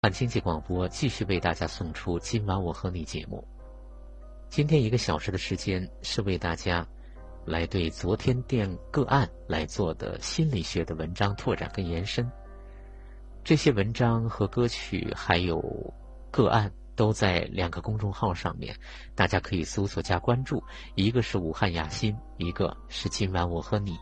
[0.00, 3.46] 按经济广播继续为大家送出今晚我和你节目。
[4.48, 6.86] 今天一个小时的时间是为大家
[7.44, 12.26] 来对昨天电个案来做的心理学的文章拓展跟延伸。
[13.44, 15.62] 这些文章和歌曲还有
[16.30, 18.74] 个案都在两个公众号上面，
[19.14, 20.64] 大家可以搜索加关注。
[20.94, 23.98] 一个是武汉雅心，一个是今晚我和你。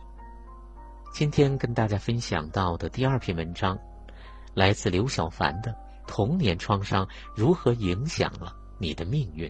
[1.11, 3.77] 今天跟大家分享到的第二篇文章，
[4.53, 5.75] 来自刘小凡的。
[6.09, 9.49] 童年创伤如何影响了你的命运？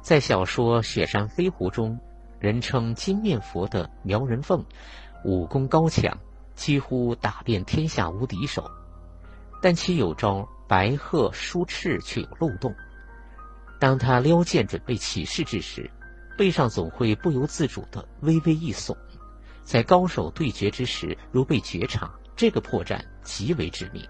[0.00, 1.98] 在小说《雪山飞狐》中，
[2.38, 4.64] 人称金面佛的苗人凤，
[5.24, 6.16] 武功高强，
[6.54, 8.70] 几乎打遍天下无敌手。
[9.60, 12.72] 但其有招白鹤舒翅却有漏洞。
[13.80, 15.90] 当他撩剑准备起势之时，
[16.38, 18.96] 背上总会不由自主的微微一耸。
[19.64, 22.08] 在高手对决之时，如被觉察。
[22.38, 24.06] 这个破绽极为致命。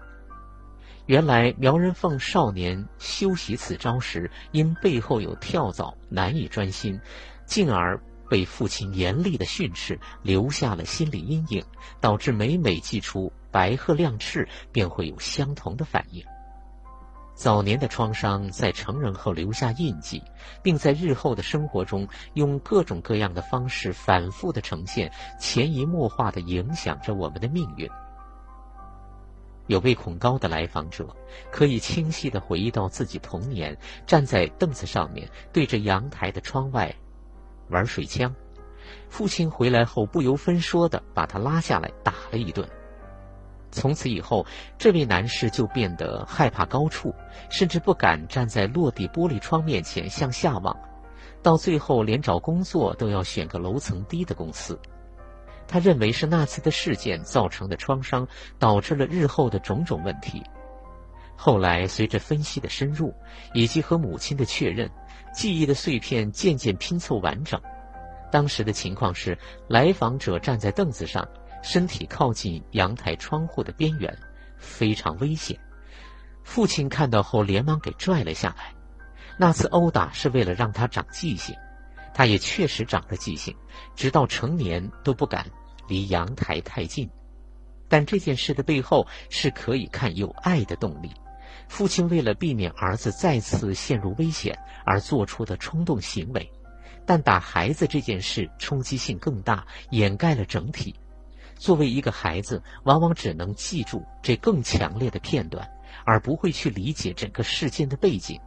[1.07, 7.01] 原来苗人凤少年修习此招时，因背后有跳蚤，难以专心，
[7.47, 11.65] 进而被父亲严厉的训斥，留下了心理阴影，
[11.99, 16.23] 导致每每祭出白鹤亮翅，便会有相同的反应。
[17.33, 20.21] 早年的创伤在成人后留下印记，
[20.61, 27.89] 并在日后的生活中用各种各样的方式反复的呈现，潜移默化的影响着我们的命运。
[29.69, 31.07] 有位恐高的来访者，
[31.51, 36.91] 可以清晰地回忆到自己童年站在凳子上面，对着阳台的窗外
[37.69, 38.33] 玩水枪。
[39.09, 42.67] 父亲回来后不由分说地把他拉下来打了一顿。
[43.69, 44.43] 从此以后，
[44.79, 47.13] 这位男士就变得害怕高处，
[47.51, 50.75] 甚至不敢站在落地玻璃窗面前向下望。
[51.43, 54.79] 到最后，连找工作都要选个楼层低的公司。
[55.69, 60.43] 他认为是那次的事件造成的创伤，导致了日后的种种问题。
[61.35, 63.13] 后来随着分析的深入，
[63.53, 64.89] 以及和母亲的确认，
[65.31, 67.61] 记忆的碎片渐渐拼凑完整。
[68.31, 69.37] 当时的情况是，
[69.67, 71.25] 来访者站在凳子上，
[71.61, 74.13] 身体靠近阳台窗户的边缘，
[74.57, 75.57] 非常危险。
[76.43, 78.73] 父亲看到后连忙给拽了下来。
[79.37, 81.55] 那次殴打是为了让他长记性，
[82.13, 83.55] 他也确实长了记性，
[83.95, 85.45] 直到成年都不敢。
[85.89, 87.09] 离阳台太近，
[87.89, 91.11] 但这件事的背后是可以看有爱的动力。
[91.67, 96.49] 父亲为了避免儿子再次陷入危险而做出的冲动行为，
[97.05, 100.95] 但打孩子这件事冲击性更大，掩盖了整体。
[101.55, 105.67] 作为一个孩子，往往只能记住这更强烈的片段，
[106.05, 108.39] 而不会去理解整个事件的背景。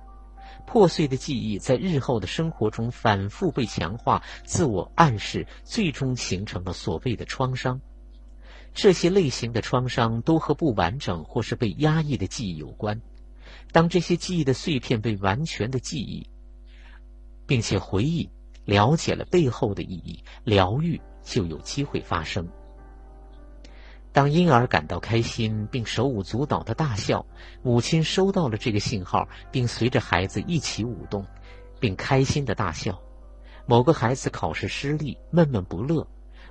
[0.67, 7.81] 破碎的记忆在日后的生活中反复被强化，自我暗示，最终形成了所谓的创伤。
[8.75, 13.03] 这些类型的创伤都和不完整或是被压抑的记忆有关。
[13.71, 16.27] 当这些记忆的碎片被完全的记忆，
[17.47, 18.31] 并且回忆
[18.65, 22.49] 了解了背后的意义，疗愈就有机会发生。
[24.12, 27.25] 当婴儿感到开心并手舞足蹈的大笑，
[27.62, 31.27] 母亲收到了这个信号，并随着孩子一起舞动，
[31.81, 33.00] 并开心的大笑。
[33.65, 36.06] 某个孩子考试失利，闷闷不乐，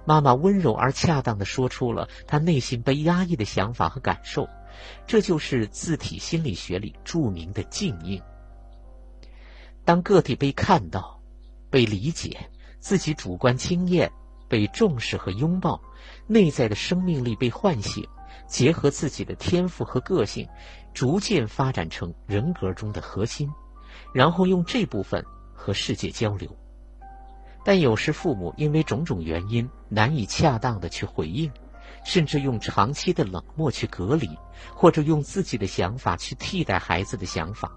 [0.06, 4.50] 妈妈温柔而恰当的说出了他内心被压抑的想法和感受，
[5.06, 8.20] 这就是自体心理学里著名的静应。
[9.86, 11.22] 当个体被看到、
[11.70, 12.50] 被理解，
[12.80, 14.12] 自己主观经验
[14.51, 15.81] 被重视和拥抱。
[16.28, 18.06] 内在的生命力被唤醒，
[18.47, 20.45] 结合自己的天赋和个性，
[20.94, 23.50] 逐渐发展成人格中的核心，
[24.13, 25.23] 然后用这部分
[25.53, 26.53] 和世界交流。
[27.63, 31.50] 但有时父母因为种种原因难以恰当的去回应，
[32.03, 34.28] 甚至用长期的冷漠去隔离，
[34.75, 37.72] 或者用自己的想法去替代孩子的想法。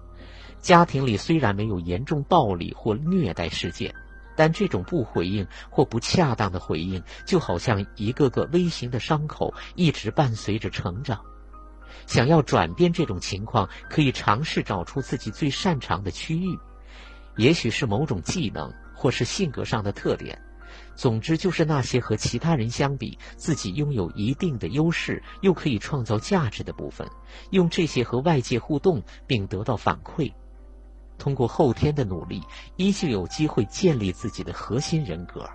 [0.59, 3.93] 家庭里虽然没有严重暴力或虐待事件。
[4.35, 11.19] 但这种不回应或不恰当的回应，就好像一个个微型的伤口，一直伴随着成长。
[12.07, 16.57] 想要转变这种情况，可以尝试找出自己最擅长的区域，
[17.37, 20.39] 也许是某种技能，或是性格上的特点。
[20.93, 27.07] 总之，就是那些和其他人相比，自己拥有一定的优势，又可以创造价值的部分。
[27.51, 30.31] 用这些和外界互动，并得到反馈。
[31.17, 32.41] 通过后天的努力，
[32.75, 35.49] 依旧有机会建立自己的核心人格。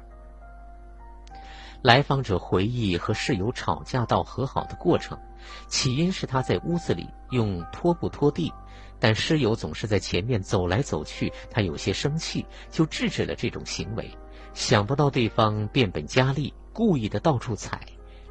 [1.82, 5.18] 来访者回忆和室友吵架到和好的过程，
[5.66, 8.52] 起因是他在屋子里用拖布拖地，
[8.98, 14.10] 但室友总是在前面走来走去，他有些生气，就制止了这种行为。
[14.52, 17.80] 想不到对方变本加厉，故意的到处踩，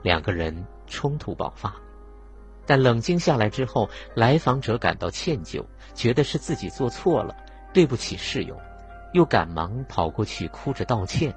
[0.04, 1.74] 两个人冲突爆发。
[2.70, 7.36] 但冷静下来之后，来访者感到歉疚，觉得是自己做错了，
[7.74, 8.56] 对不起室友，
[9.14, 11.34] 又赶忙跑过去哭着道歉。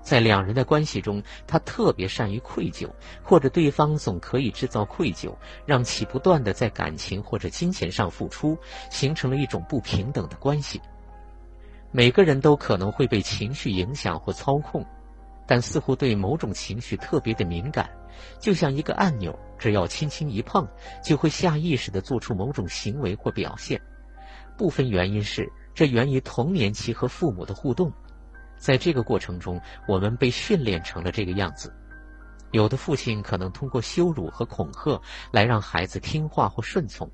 [0.00, 2.88] 在两人的关系中，他特别善于愧疚，
[3.22, 8.56] 或者对方总可以制造愧疚，让其不断的在感情或者金钱上付出，
[8.90, 10.80] 形成了一种不平等的关系。
[11.90, 14.82] 每个人都可能会被情绪影响或操控，
[15.46, 17.86] 但似乎对某种情绪特别的敏感，
[18.38, 20.66] 就像一个按钮，只要轻轻一碰，
[21.02, 23.80] 就会下意识的做出某种行为或表现。
[24.56, 27.92] 部分原因是这源于童年期和父母的互动。
[28.56, 31.74] 在这个过程中，我们被训练成了这个样子。
[32.52, 35.00] 有的父亲可能通过羞辱和恐吓
[35.32, 37.10] 来让孩子听话或顺从，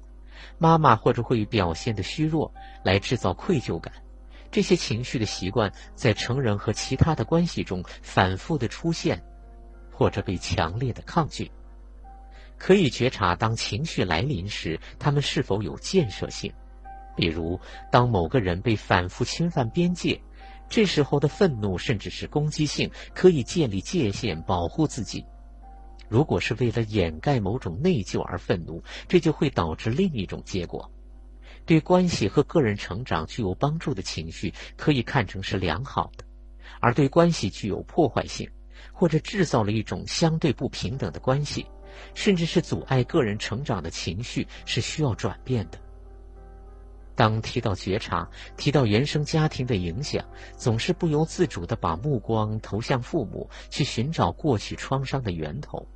[0.58, 2.52] 妈妈或者会表现的虚弱
[2.84, 3.92] 来制造愧疚感。
[4.50, 9.22] 这些情绪的习惯在成人和其他的关系中反复的出现，
[10.00, 11.50] 或者被强烈的抗拒。
[12.56, 16.50] 可以觉察当情绪来临时，他们是否有建设性。
[17.14, 17.60] 比如，
[17.92, 20.18] 当某个人被反复侵犯边界。
[20.70, 25.22] 这时候的愤怒甚至是攻击性，可以建立界限保护自己。
[26.08, 30.90] 如果是为了掩盖某种内疚而愤怒，这就会导致另一种结果。
[31.66, 36.24] 对关系和个人成长具有帮助的情绪，可以看成是良好的；
[36.80, 38.48] 而对关系具有破坏性，
[38.92, 41.66] 或者制造了一种相对不平等的关系，
[42.14, 45.78] 甚至是阻碍个人成长的情绪，是需要转变的。
[47.16, 50.24] 当提到觉察，提到原生家庭的影响，
[50.56, 55.86] 总是不由自主地把目光投向父母，去寻找过去创伤的源头。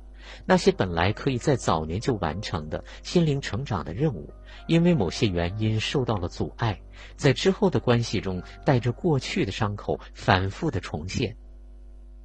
[0.45, 4.31] 那些本来可以在早年就完成的心灵成长的任务，
[4.67, 6.79] 因为某些原因受到了阻碍，
[7.15, 11.35] 在之后的关系中带着过去的伤口反复的重现。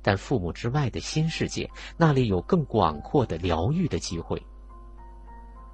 [0.02, 4.42] 但父母之外的新世界，那里有更广阔的疗愈的机会。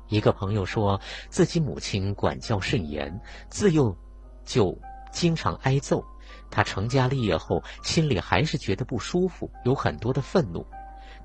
[0.09, 3.97] 一个朋友说自己母亲管教甚严，自幼
[4.45, 4.79] 就
[5.11, 6.05] 经常挨揍。
[6.51, 10.65] 他成家立业后，心里还是觉得不舒服，有很多的愤怒。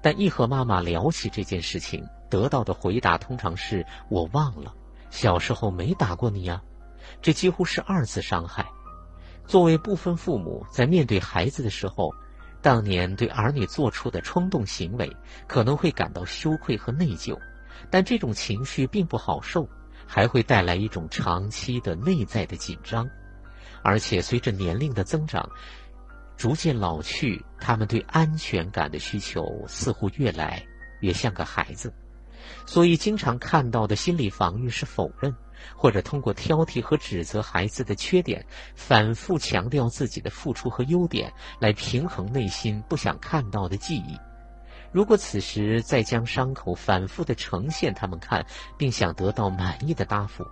[0.01, 4.73] 但一和妈妈聊起这件事情，得到的回答通常是“我忘了，
[5.11, 6.61] 小时候没打过你呀”，
[7.21, 8.65] 这几乎是二次伤害。
[9.45, 12.11] 作为部分父母，在面对孩子的时候，
[12.61, 15.11] 当年对儿女做出的冲动行为，
[15.47, 17.37] 可能会感到羞愧和内疚。
[17.89, 19.67] 但这种情绪并不好受，
[20.05, 23.09] 还会带来一种长期的内在的紧张，
[23.81, 25.49] 而且随着年龄的增长，
[26.37, 30.63] 逐渐老去，他们对安全感的需求似乎越来
[30.99, 31.91] 越像个孩子，
[32.67, 35.35] 所以经常看到的心理防御是否认，
[35.75, 44.17] 或者通过挑剔和指责孩子的缺点，反复强调自己的付出和优点，来平衡内心不想看到的记忆。
[44.91, 48.45] 如果此时再将伤口反复的呈现他们看，
[48.77, 50.45] 并想得到满意的答复，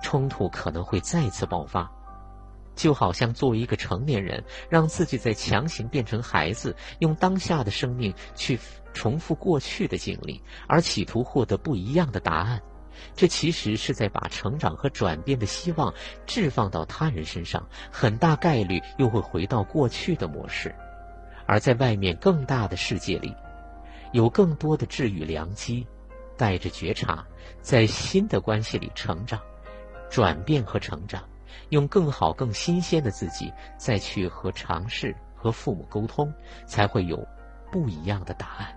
[0.00, 1.90] 冲突可能会再次爆发。
[2.76, 8.58] 就好像作为一个成年人，让自己在强行变成孩子，用当下的生命去
[8.94, 12.62] 重复过去的经历，而企图获得不一样的答案，
[13.14, 15.94] 这其实是在把成长和转变的希望
[16.26, 20.74] 置放到他人身上，很大概率又会回到过去的模式。
[21.46, 23.34] 而在外面更大的世界里。
[24.12, 25.86] 有更多的治愈良机，
[26.36, 27.24] 带着觉察，
[27.60, 29.40] 在新的关系里成长、
[30.10, 31.22] 转变和成长，
[31.68, 36.34] 用更好、更新鲜的自己再去和尝试和父母沟通，
[36.66, 37.24] 才会有
[37.70, 38.76] 不一样的答案。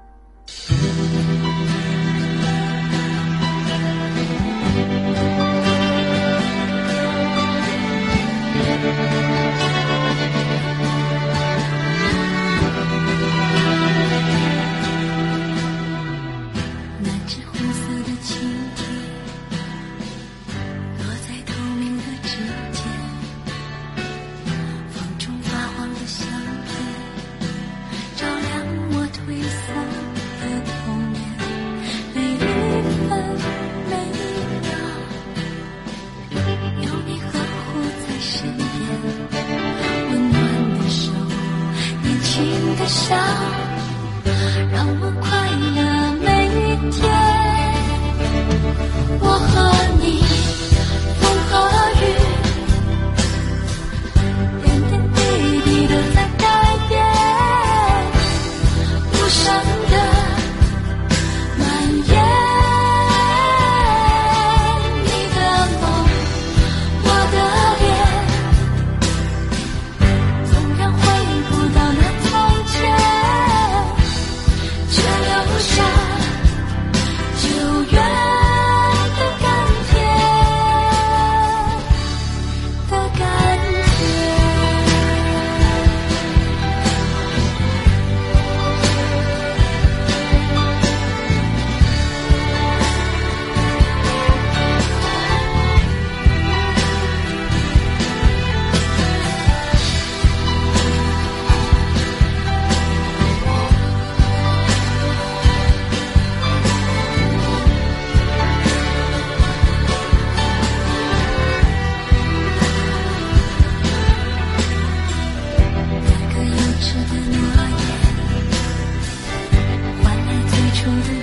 [120.84, 121.23] children.